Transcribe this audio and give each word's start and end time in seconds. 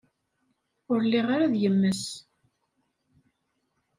Ur 0.91 0.99
lliɣ 1.05 1.27
ara 1.35 1.51
d 1.53 1.55
yemma-s. 1.61 2.03